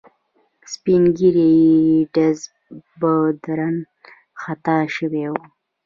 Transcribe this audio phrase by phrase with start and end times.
[0.73, 2.39] سپین ږیری یې ډز
[2.99, 3.13] به
[3.43, 3.83] درنه
[4.41, 5.45] خطا شوی وي.